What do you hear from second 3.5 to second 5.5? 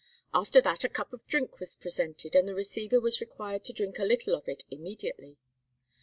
to drink a little of it immediately.